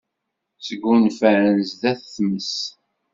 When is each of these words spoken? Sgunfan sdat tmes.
Sgunfan 0.67 1.57
sdat 1.69 2.01
tmes. 2.15 2.53